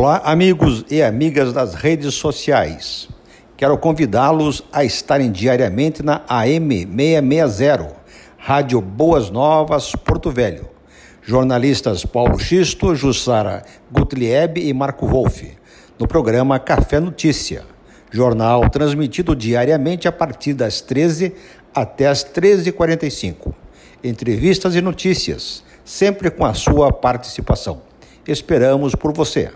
Olá, 0.00 0.22
amigos 0.24 0.84
e 0.88 1.02
amigas 1.02 1.52
das 1.52 1.74
redes 1.74 2.14
sociais. 2.14 3.08
Quero 3.56 3.76
convidá-los 3.76 4.62
a 4.72 4.84
estarem 4.84 5.32
diariamente 5.32 6.04
na 6.04 6.22
AM 6.28 6.86
660, 6.86 7.96
Rádio 8.36 8.80
Boas 8.80 9.28
Novas, 9.28 9.90
Porto 9.96 10.30
Velho. 10.30 10.68
Jornalistas 11.20 12.04
Paulo 12.04 12.38
Xisto, 12.38 12.94
Jussara 12.94 13.64
Gutlieb 13.90 14.60
e 14.60 14.72
Marco 14.72 15.04
Wolff, 15.04 15.50
no 15.98 16.06
programa 16.06 16.60
Café 16.60 17.00
Notícia. 17.00 17.64
Jornal 18.08 18.70
transmitido 18.70 19.34
diariamente 19.34 20.06
a 20.06 20.12
partir 20.12 20.54
das 20.54 20.80
13 20.80 21.34
até 21.74 22.06
as 22.06 22.24
13h45. 22.24 23.52
Entrevistas 24.04 24.76
e 24.76 24.80
notícias, 24.80 25.64
sempre 25.84 26.30
com 26.30 26.44
a 26.44 26.54
sua 26.54 26.92
participação. 26.92 27.82
Esperamos 28.24 28.94
por 28.94 29.12
você. 29.12 29.50